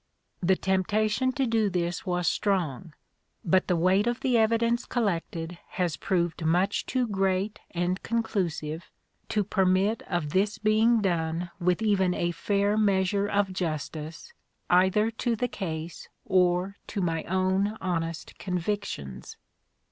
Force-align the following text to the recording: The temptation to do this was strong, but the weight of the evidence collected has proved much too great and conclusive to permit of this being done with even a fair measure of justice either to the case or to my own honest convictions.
The 0.41 0.55
temptation 0.55 1.31
to 1.33 1.45
do 1.45 1.69
this 1.69 2.07
was 2.07 2.27
strong, 2.27 2.95
but 3.45 3.67
the 3.67 3.75
weight 3.75 4.07
of 4.07 4.21
the 4.21 4.35
evidence 4.35 4.85
collected 4.87 5.59
has 5.73 5.95
proved 5.95 6.43
much 6.43 6.87
too 6.87 7.05
great 7.05 7.59
and 7.69 8.01
conclusive 8.01 8.89
to 9.29 9.43
permit 9.43 10.01
of 10.07 10.31
this 10.31 10.57
being 10.57 11.01
done 11.01 11.51
with 11.59 11.83
even 11.83 12.15
a 12.15 12.31
fair 12.31 12.79
measure 12.79 13.27
of 13.27 13.53
justice 13.53 14.33
either 14.71 15.11
to 15.11 15.35
the 15.35 15.47
case 15.47 16.09
or 16.25 16.77
to 16.87 17.01
my 17.01 17.23
own 17.25 17.77
honest 17.79 18.35
convictions. 18.39 19.37